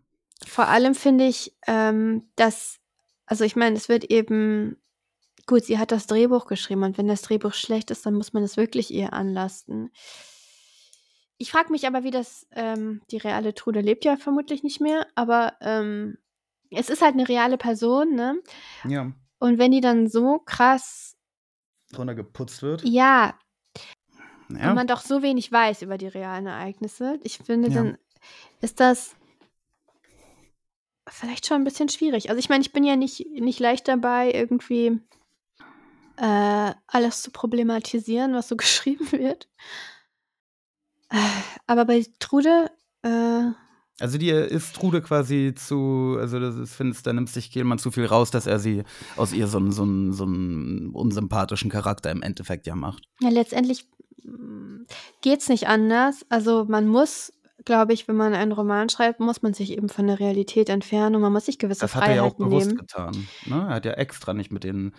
[0.45, 2.79] vor allem finde ich, ähm, dass,
[3.25, 4.77] also ich meine, es wird eben,
[5.47, 8.43] gut, sie hat das Drehbuch geschrieben und wenn das Drehbuch schlecht ist, dann muss man
[8.43, 9.91] es wirklich ihr anlasten.
[11.41, 15.07] Ich frage mich aber, wie das, ähm, die reale Trude lebt ja vermutlich nicht mehr,
[15.15, 16.17] aber ähm,
[16.69, 18.37] es ist halt eine reale Person, ne?
[18.87, 19.11] Ja.
[19.39, 21.17] Und wenn die dann so krass,
[21.91, 22.83] Drunter geputzt wird.
[22.83, 23.33] ja,
[24.49, 24.69] Ja.
[24.69, 27.73] und man doch so wenig weiß über die realen Ereignisse, ich finde, Ja.
[27.75, 27.97] dann
[28.61, 29.15] ist das
[31.09, 32.29] vielleicht schon ein bisschen schwierig.
[32.29, 34.99] Also ich meine, ich bin ja nicht, nicht leicht dabei, irgendwie
[36.17, 39.49] äh, alles zu problematisieren, was so geschrieben wird.
[41.67, 42.71] Aber bei Trude,
[43.03, 43.51] äh,
[43.99, 47.91] Also dir ist Trude quasi zu, also das ist, findest, da nimmt sich Kehlmann zu
[47.91, 48.83] viel raus, dass er sie
[49.17, 53.03] aus ihr so einen, so einen, so einen unsympathischen Charakter im Endeffekt ja macht.
[53.21, 53.87] Ja, letztendlich
[54.23, 54.83] mm,
[55.21, 56.25] geht's nicht anders.
[56.29, 57.31] Also man muss,
[57.65, 61.15] glaube ich, wenn man einen Roman schreibt, muss man sich eben von der Realität entfernen
[61.15, 62.77] und man muss sich gewisse Das hat er ja auch Freiheiten bewusst nehmen.
[62.79, 63.27] getan.
[63.45, 63.55] Ne?
[63.69, 64.93] Er hat ja extra nicht mit den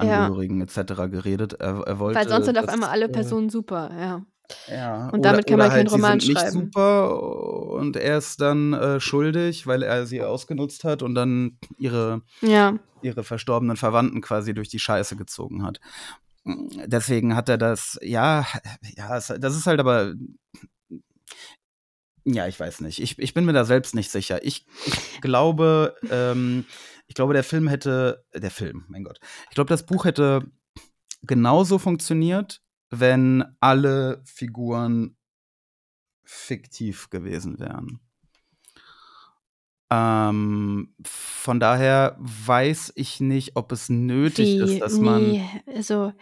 [0.00, 0.24] Ja.
[0.26, 0.76] Angehörigen etc.
[1.10, 1.52] geredet.
[1.54, 4.22] Er, er wollte, Weil sonst sind auf einmal alle äh, Personen super, ja.
[4.68, 6.58] Ja, Und oder, damit kann oder man keinen halt, Roman sie sind schreiben.
[6.60, 7.22] nicht super
[7.72, 12.78] und er ist dann äh, schuldig, weil er sie ausgenutzt hat und dann ihre, Ja.
[13.02, 15.80] ihre verstorbenen Verwandten quasi durch die Scheiße gezogen hat.
[16.44, 18.46] Deswegen hat er das, ja,
[18.96, 20.14] ja, das ist halt aber,
[22.24, 23.00] ja, ich weiß nicht.
[23.00, 24.44] Ich, ich bin mir da selbst nicht sicher.
[24.44, 26.64] Ich, ich glaube, ähm,
[27.06, 29.18] ich glaube, der Film hätte, der Film, mein Gott.
[29.48, 30.42] Ich glaube, das Buch hätte
[31.22, 35.16] genauso funktioniert, wenn alle Figuren
[36.24, 38.00] fiktiv gewesen wären.
[39.92, 46.12] Ähm, von daher weiß ich nicht, ob es nötig Wie, ist, dass man nee, also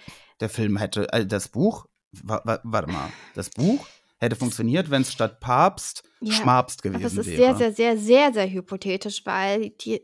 [0.40, 3.86] der Film hätte, äh, das Buch, wa, wa, warte mal, das Buch
[4.18, 7.56] hätte funktioniert, wenn es statt Papst Ja, Schmabst aber es gewesen ist wäre.
[7.56, 10.02] sehr, sehr, sehr, sehr, sehr hypothetisch, weil die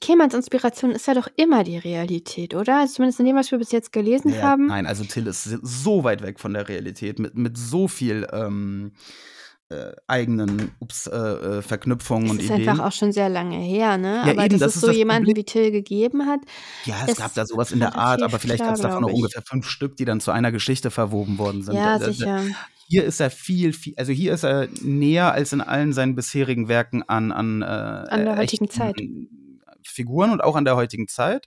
[0.00, 2.80] Kehlmanns Inspiration ist ja doch immer die Realität, oder?
[2.80, 4.66] Also zumindest in dem, was wir bis jetzt gelesen Ja, haben.
[4.68, 8.92] Nein, also Till ist so weit weg von der Realität, mit, mit so viel ähm,
[9.68, 12.68] äh, eigenen Ups, äh, äh, Verknüpfungen Es und ist Ideen.
[12.70, 14.22] einfach auch schon sehr lange her, ne?
[14.26, 15.36] Ja, aber eben, dass das es ist so das jemanden Problem.
[15.36, 16.40] wie Till gegeben hat,
[16.86, 19.12] Ja, es ist gab da sowas in der Art, aber vielleicht gab es davon noch
[19.12, 21.74] ungefähr fünf Stück, die dann zu einer Geschichte verwoben worden sind.
[21.76, 22.42] ja, Da- da- sicher.
[22.90, 26.66] Hier ist er viel, viel, also hier ist er näher als in allen seinen bisherigen
[26.66, 29.00] Werken an, an, äh, An der heutigen echten Zeit.
[29.84, 31.46] Figuren und auch an der heutigen Zeit.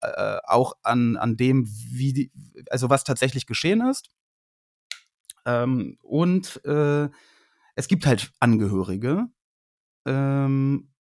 [0.00, 2.32] Äh, auch an, an dem, wie die,
[2.70, 4.10] also was tatsächlich geschehen ist.
[5.46, 7.08] Ähm, und äh,
[7.76, 9.28] es gibt halt Angehörige.
[10.04, 10.92] Ähm,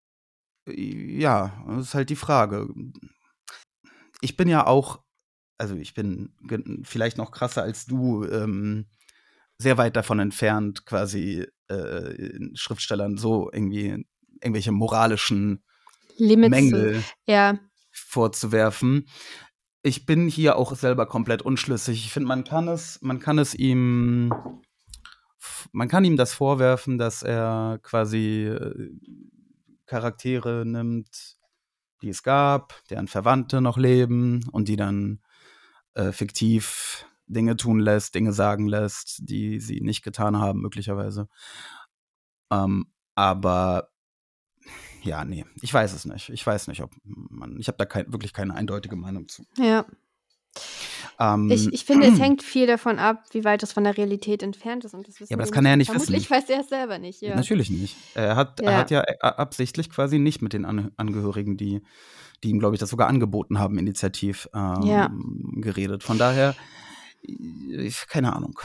[0.68, 2.70] ja, das ist halt die Frage.
[4.22, 5.02] Ich bin ja auch,
[5.58, 6.36] also ich bin
[6.84, 8.86] vielleicht noch krasser als du, ähm,
[9.62, 14.06] sehr weit davon entfernt, quasi äh, Schriftstellern so irgendwie
[14.42, 15.64] irgendwelche moralischen
[16.18, 16.58] Limits.
[16.58, 17.60] zu- Mängel Ja,
[17.92, 19.08] vorzuwerfen.
[19.84, 22.06] Ich bin hier auch selber komplett unschlüssig.
[22.06, 24.34] Ich finde, man kann es, man kann es ihm,
[25.72, 28.92] man kann ihm das vorwerfen, dass er quasi äh,
[29.86, 31.38] Charaktere nimmt,
[32.02, 35.20] die es gab, deren Verwandte noch leben und die dann
[35.96, 41.28] äh, fiktiv Dinge tun lässt, Dinge sagen lässt, die sie nicht getan haben, möglicherweise.
[42.52, 43.90] Ähm, aber
[45.04, 46.30] ja, nee, ich weiß es nicht.
[46.30, 49.44] Ich weiß nicht, ob man, ich habe da kein, wirklich keine eindeutige Meinung zu.
[49.58, 49.86] ja.
[51.20, 54.44] Ähm, Ich, ich finde, es hängt viel davon ab, wie weit es von der Realität
[54.44, 54.94] entfernt ist.
[54.94, 56.34] Und das wissen aber das kann er ja nicht Vermutlich wissen.
[56.36, 57.36] weiß er es selber nicht, ja.
[57.36, 57.96] Natürlich nicht.
[58.14, 58.78] Er hat, er Ja.
[58.78, 61.82] hat ja äh, absichtlich quasi nicht mit den An Angehörigen, die,
[62.44, 65.10] die ihm, glaube ich, das sogar angeboten haben, initiativ ähm, Ja.
[65.62, 66.04] geredet.
[66.04, 66.56] Von daher,
[68.08, 68.60] keine Ahnung.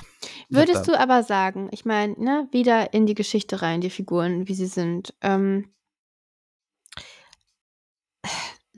[0.48, 4.54] Würdest du aber sagen, ich meine, ne, wieder in die Geschichte rein, die Figuren, wie
[4.54, 5.14] sie sind.
[5.20, 5.72] Ähm,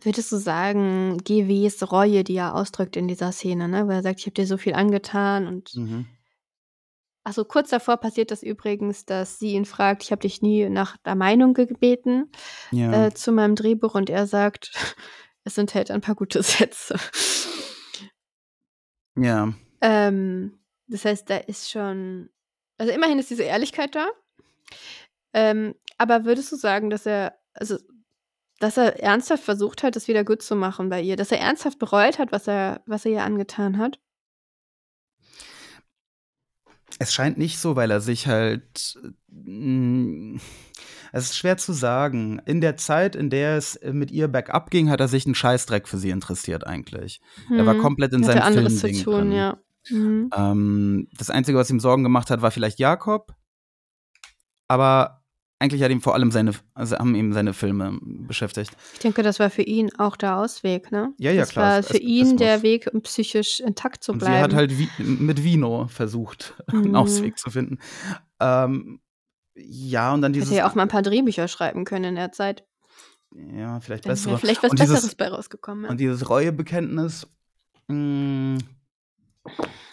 [0.03, 4.21] würdest du sagen, GWs Reue, die er ausdrückt in dieser Szene, ne, wo er sagt,
[4.21, 6.07] ich habe dir so viel angetan und Mhm.
[7.25, 10.97] Achso, kurz davor passiert das übrigens, dass sie ihn fragt, ich habe dich nie nach
[10.99, 12.31] der Meinung gebeten
[12.71, 13.07] Ja.
[13.09, 14.71] äh, zu meinem Drehbuch und er sagt,
[15.45, 16.97] es enthält ein paar gute Sätze.
[19.17, 19.53] ja.
[19.81, 22.31] Ähm, das heißt, da ist schon,
[22.79, 24.09] also immerhin ist diese Ehrlichkeit da.
[25.33, 27.77] Ähm, aber würdest du sagen, dass er, also,
[28.61, 31.79] dass er ernsthaft versucht hat, das wieder gut zu machen bei ihr, dass er ernsthaft
[31.79, 33.99] bereut hat, was er, was er ihr angetan hat?
[36.99, 38.99] Es scheint nicht so, weil er sich halt.
[39.29, 40.41] mh,
[41.13, 42.41] Es ist schwer zu sagen.
[42.47, 45.89] In der Zeit, in der es mit ihr bergab ging, hat er sich einen Scheißdreck
[45.89, 47.21] für sie interessiert, eigentlich.
[47.55, 49.33] Er war Hm, komplett in seinem anderes zu Filmding tun, drin.
[49.33, 49.59] ja.
[49.91, 50.31] Mhm.
[50.37, 53.35] Ähm, das Einzige, was ihm Sorgen gemacht hat, war vielleicht Jakob.
[54.69, 55.23] Aber
[55.61, 58.71] eigentlich hat ihm vor allem seine, also haben ihm seine Filme beschäftigt.
[58.93, 61.13] Ich denke, das war für ihn auch der Ausweg, ne?
[61.19, 62.63] Ja, ja, das klar, war es- für es- ihn der muss.
[62.63, 64.35] Weg, um psychisch intakt zu Und bleiben.
[64.37, 66.95] sie hat halt wie, mit Vino versucht, einen Mhm.
[66.95, 67.79] Ausweg zu finden.
[68.41, 69.01] Ähm,
[69.57, 70.51] ja, und dann dieses.
[70.51, 72.65] Hätte ja auch mal ein paar Drehbücher schreiben können in der Zeit.
[73.35, 74.31] Ja, vielleicht Dann bessere.
[74.33, 75.85] wäre vielleicht was und dieses, Besseres bei rausgekommen.
[75.85, 75.91] Ja.
[75.91, 77.27] Und dieses Reuebekenntnis,
[77.89, 78.59] mh,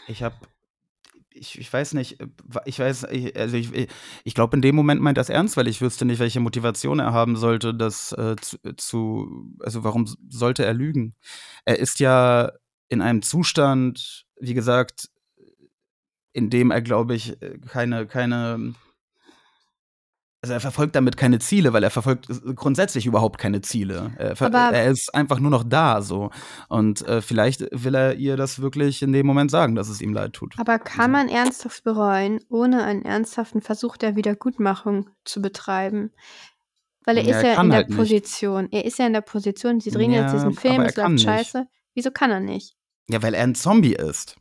[0.07, 0.35] ich habe,
[1.29, 2.27] ich, ich weiß nicht, äh,
[2.65, 3.87] ich weiß, ich, also ich,
[4.23, 6.99] ich glaube, in dem Moment meint er es ernst, weil ich wüsste nicht, welche Motivation
[6.99, 11.15] er haben sollte, das äh, zu, zu, also warum sollte er lügen?
[11.65, 12.51] Er ist ja
[12.89, 15.09] in einem Zustand, wie gesagt,
[16.33, 18.75] in dem er, glaube ich, äh, keine, keine,
[20.45, 24.13] also er verfolgt damit keine Ziele, weil er verfolgt grundsätzlich überhaupt keine Ziele.
[24.17, 26.29] Er, er ist einfach nur noch da so.
[26.69, 30.13] Und äh, vielleicht will er ihr das wirklich in dem Moment sagen, dass es ihm
[30.13, 30.53] leid tut.
[30.59, 36.11] Aber kann man ernsthaft bereuen, ohne einen ernsthaften Versuch der Wiedergutmachung zu betreiben?
[37.05, 37.97] Weil er Ja, ist er ja kann in der halt nicht.
[37.97, 38.67] Position.
[38.71, 41.09] Er ist ja in der Position, sie drehen jetzt Ja, diesen Film, er es läuft
[41.09, 41.23] nicht.
[41.23, 41.65] scheiße.
[41.95, 42.75] Wieso kann er nicht?
[43.09, 44.35] Ja, weil er ein Zombie ist.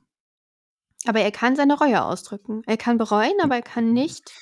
[1.07, 2.61] Aber er kann seine Reue ausdrücken.
[2.67, 4.33] Er kann bereuen, aber er kann nicht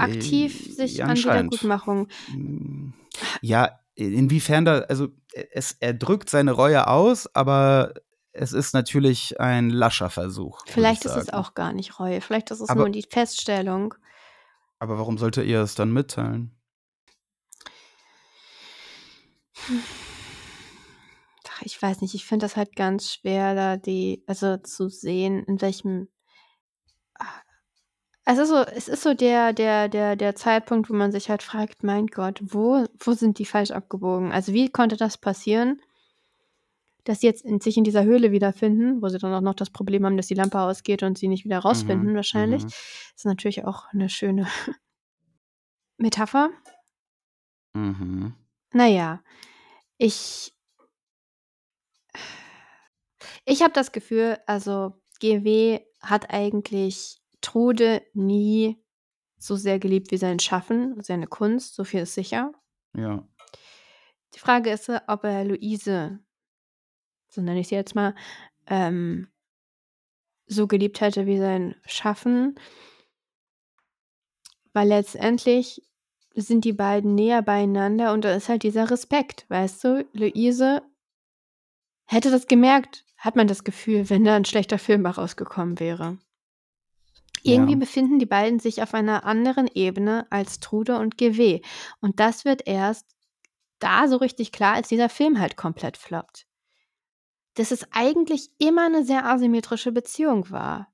[0.00, 1.16] aktiv Äh, sich an.
[1.16, 2.08] Wiedergutmachung.
[2.28, 2.90] Mm,
[3.40, 5.08] Ja, inwiefern da, also
[5.52, 7.94] es, er drückt seine Reue aus, aber
[8.32, 10.62] es ist natürlich ein lascher Versuch.
[10.66, 12.20] Vielleicht ich ist es auch gar nicht Reue.
[12.22, 13.94] Vielleicht ist es Aber- nur die Feststellung.
[14.78, 16.56] Aber warum sollte ihr es dann mitteilen?
[21.48, 25.44] Ach, Ich weiß nicht, ich finde das halt ganz schwer, da die, also zu sehen,
[25.44, 26.08] in welchem.
[28.24, 31.42] Es ist so, es ist so der, der, der, der Zeitpunkt, wo man sich halt
[31.42, 34.30] fragt, mein Gott, wo, wo sind die falsch abgebogen?
[34.30, 35.82] Also wie konnte das passieren,
[37.04, 39.70] dass sie jetzt in, sich in dieser Höhle wiederfinden, wo sie dann auch noch das
[39.70, 42.62] Problem haben, dass die Lampe ausgeht und sie nicht wieder rausfinden, Mhm, wahrscheinlich.
[42.62, 42.68] mhm.
[42.68, 44.46] Das ist natürlich auch eine schöne
[45.98, 46.50] Metapher.
[47.74, 48.34] Mhm.
[48.72, 49.22] Naja,
[49.98, 50.52] ich.
[53.44, 58.82] Ich habe das Gefühl, also GW hat eigentlich Trude nie
[59.38, 62.52] so sehr geliebt wie sein Schaffen, seine Kunst, so viel ist sicher.
[62.96, 63.26] Ja.
[64.34, 66.20] Die Frage ist, ob er Luise,
[67.28, 68.14] so nenne ich sie jetzt mal,
[68.66, 69.28] ähm,
[70.46, 72.54] so geliebt hätte wie sein Schaffen.
[74.72, 75.82] Weil letztendlich
[76.34, 80.08] sind die beiden näher beieinander und da ist halt dieser Respekt, weißt du?
[80.12, 80.82] Luise
[82.06, 86.18] hätte das gemerkt, hat man das Gefühl, wenn da ein schlechter Film rausgekommen wäre.
[87.42, 87.78] Irgendwie Ja.
[87.78, 91.60] befinden die beiden sich auf einer anderen Ebene als Trude und GW.
[92.00, 93.06] Und das wird erst
[93.80, 96.46] da so richtig klar, als dieser Film halt komplett floppt.
[97.54, 100.92] Dass es eigentlich immer eine sehr asymmetrische Beziehung war.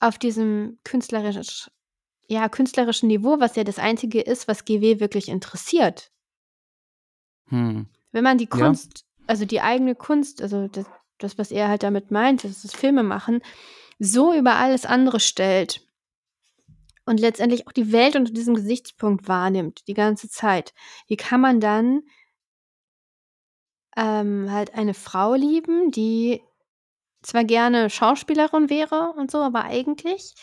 [0.00, 1.70] Auf diesem künstlerisch,
[2.28, 6.12] ja, künstlerischen Niveau, was ja das Einzige ist, was GW wirklich interessiert.
[7.48, 7.86] Hm.
[8.12, 8.66] Wenn man die Ja.
[8.66, 10.86] Kunst, also die eigene Kunst, also das,
[11.18, 13.40] das, was er halt damit meint, das ist das Filme machen,
[13.98, 15.86] so über alles andere stellt
[17.04, 20.74] und letztendlich auch die Welt unter diesem Gesichtspunkt wahrnimmt, die ganze Zeit,
[21.06, 22.02] wie kann man dann
[23.96, 26.42] ähm, halt eine Frau lieben, die
[27.22, 30.34] zwar gerne Schauspielerin wäre und so, aber eigentlich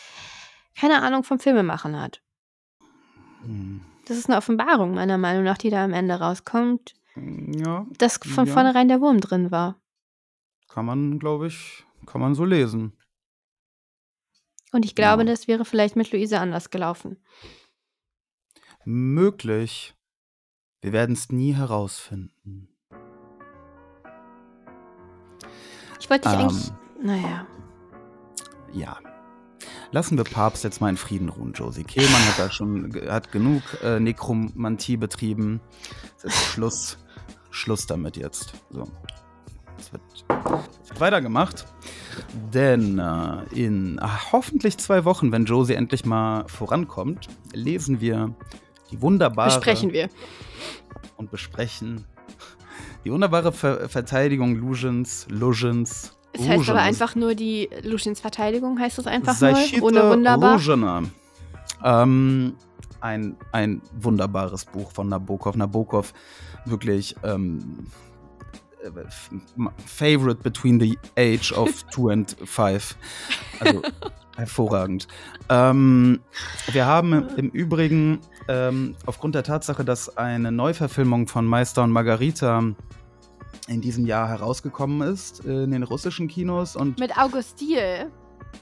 [0.78, 2.22] keine Ahnung vom Filmemachen hat.
[3.44, 3.82] Hm.
[4.06, 8.46] Das ist eine Offenbarung, meiner Meinung nach, die da am Ende rauskommt, Ja, dass von
[8.46, 8.54] Ja.
[8.54, 9.80] vornherein der Wurm drin war.
[10.68, 12.95] kann man, glaube ich, kann man so lesen.
[14.72, 15.30] Und ich glaube, Ja.
[15.30, 17.18] das wäre vielleicht mit Luise anders gelaufen.
[18.84, 19.96] Möglich.
[20.82, 22.70] Wir werden es nie herausfinden.
[26.00, 26.46] Ich wollte dich Ähm.
[26.48, 26.72] eigentlich.
[27.02, 27.48] Naja.
[28.74, 29.00] Ja.
[29.92, 31.84] Lassen wir Papst jetzt mal in Frieden ruhen, Josie.
[31.84, 35.62] Kehlmann hat da schon hat genug äh, Nekromantie betrieben.
[36.28, 36.98] Schluss,
[37.50, 38.54] Schluss damit jetzt.
[38.70, 38.88] So.
[39.78, 40.02] Es wird,
[41.00, 41.66] weitergemacht.
[42.54, 48.34] Denn äh, in ach, hoffentlich zwei Wochen, wenn Josie endlich mal vorankommt, lesen wir
[48.92, 50.10] die wunderbare Besprechen wir.
[51.18, 52.06] und besprechen
[53.04, 56.18] die wunderbare Ver Verteidigung Lugens, Lugens.
[56.34, 57.02] Es heißt aber Lugens.
[57.02, 60.56] einfach nur die Luciens Verteidigung, heißt es einfach nur, ohne wunderbar.
[60.56, 61.04] Ruzhina.
[61.84, 62.56] Ähm,
[63.02, 65.56] ein, ein wunderbares Buch von Nabokov.
[65.56, 66.14] Nabokov,
[66.66, 68.15] wirklich ähm, äh,
[69.86, 72.96] favorite between the age of two and five.
[73.60, 73.82] Also
[74.36, 75.08] hervorragend.
[75.50, 76.20] Ähm,
[76.72, 82.64] wir haben im, Übrigen ähm, aufgrund der Tatsache, dass eine Neuverfilmung von Meister und Margarita
[83.68, 88.12] in diesem Jahr herausgekommen ist äh, in den russischen Kinos und Mit August Diel.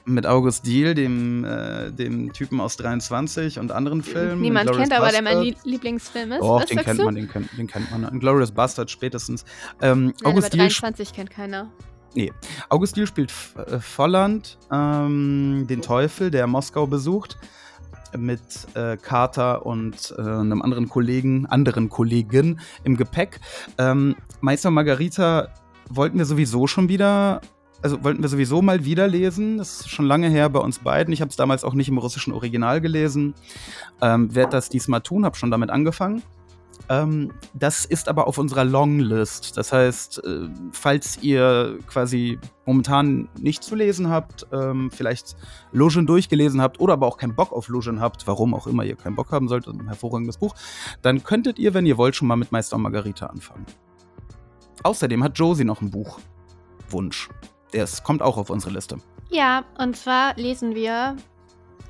[0.04, 4.40] Mit August Diehl, dem, äh, dem Typen aus 23 und anderen Filmen.
[4.40, 6.40] Niemand kennt, aber der mein Lieblingsfilm ist.
[6.40, 8.18] Doch, Was den kennt man, den kennt, den kennt man.
[8.20, 9.44] Glorious Bastard spätestens.
[9.80, 11.70] Ähm, Nein, aber August, Diehl, 23 kennt keiner.
[12.68, 17.36] August Diehl spielt äh, Volland, ähm, den Teufel, der Moskau besucht,
[18.16, 18.40] mit
[18.74, 23.40] äh, Carter und äh, einem anderen Kollegen, anderen Kollegen im Gepäck.
[23.78, 25.48] Ähm, Meister Margarita
[25.88, 27.40] wollten wir sowieso schon wieder,
[27.84, 29.58] also wollten wir sowieso mal wieder lesen.
[29.58, 31.12] Das ist schon lange her bei uns beiden.
[31.12, 33.34] Ich habe es damals auch nicht im russischen Original gelesen.
[34.00, 36.22] Ähm, Werde das diesmal tun, habe schon damit angefangen.
[36.88, 39.58] Ähm, das ist aber auf unserer Longlist.
[39.58, 45.36] Das heißt, äh, falls ihr quasi momentan nicht zu lesen habt, ähm, vielleicht
[45.72, 48.96] Lusion durchgelesen habt oder aber auch keinen Bock auf Lusion habt, warum auch immer ihr
[48.96, 50.54] keinen Bock haben solltet, ein hervorragendes Buch,
[51.02, 53.66] dann könntet ihr, wenn ihr wollt, schon mal mit Meister Margarita anfangen.
[54.82, 57.28] Außerdem hat Josie noch einen Buchwunsch.
[57.74, 58.98] Ist, kommt auch auf unsere Liste.
[59.30, 61.16] Ja, und zwar lesen wir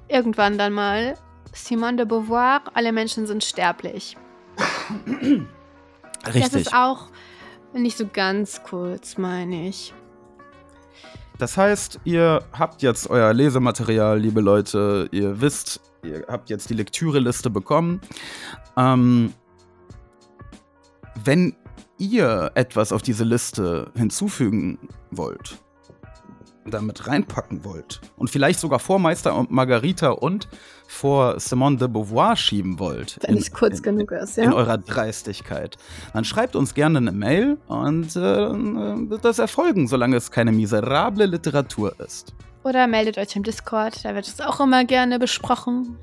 [0.09, 1.15] irgendwann dann mal
[1.53, 4.17] Simone de Beauvoir, Alle Menschen sind sterblich.
[6.25, 6.63] Das Richtig.
[6.63, 7.09] ist auch
[7.75, 9.93] nicht so ganz kurz, meine ich.
[11.37, 15.07] Das heißt, ihr habt jetzt euer Lesematerial, liebe Leute.
[15.13, 18.01] Ihr wisst, ihr habt jetzt die Lektüreliste bekommen.
[18.79, 19.35] Ähm,
[21.25, 21.55] wenn
[21.99, 24.79] ihr etwas auf diese Liste hinzufügen
[25.11, 25.59] wollt,
[26.67, 30.49] damit reinpacken wollt und vielleicht sogar vor Meister und Margarita und
[30.87, 34.53] vor Simone de Beauvoir schieben wollt, Wenn es kurz genug ist, in ja.
[34.53, 35.77] eurer Dreistigkeit,
[36.13, 41.27] dann schreibt uns gerne eine Mail und äh, wird das erfolgen, solange es keine miserable
[41.27, 42.35] Literatur ist.
[42.63, 45.99] Oder meldet euch im Discord, da wird es auch immer gerne besprochen.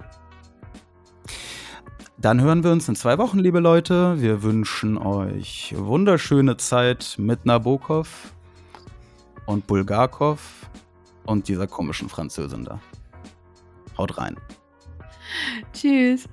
[2.17, 4.21] Dann hören wir uns in zwei Wochen, liebe Leute.
[4.21, 8.31] Wir wünschen euch wunderschöne Zeit mit Nabokov
[9.45, 10.69] und Bulgakov
[11.25, 12.79] und dieser komischen Französin da.
[13.97, 14.37] Haut rein.
[15.73, 16.27] Tschüss.